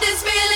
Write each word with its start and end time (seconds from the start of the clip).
this 0.00 0.22
feeling. 0.22 0.47